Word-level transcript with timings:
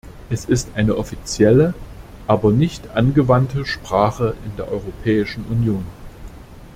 Es 0.31 0.45
ist 0.45 0.69
eine 0.73 0.95
offizielle, 0.97 1.75
aber 2.25 2.49
nicht 2.51 2.89
angewandte 2.95 3.67
Sprache 3.67 4.33
in 4.45 4.55
der 4.57 4.67
Europäischen 4.71 5.45
Union. 5.45 5.85